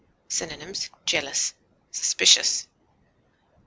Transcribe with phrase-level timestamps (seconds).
[0.27, 1.53] Synonyms: jealous,
[1.91, 2.67] suspicious.